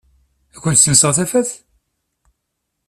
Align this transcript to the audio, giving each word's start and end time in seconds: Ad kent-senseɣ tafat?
Ad 0.55 0.59
kent-senseɣ 0.63 1.11
tafat? 1.17 1.51